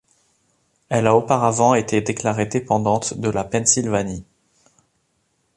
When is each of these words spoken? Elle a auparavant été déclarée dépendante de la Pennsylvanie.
Elle 0.89 1.05
a 1.05 1.15
auparavant 1.15 1.75
été 1.75 2.01
déclarée 2.01 2.47
dépendante 2.47 3.13
de 3.19 3.29
la 3.29 3.43
Pennsylvanie. 3.43 4.25